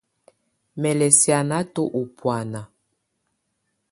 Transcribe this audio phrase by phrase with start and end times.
[0.81, 2.61] Mɛ lɛ sianatɔ u bùána.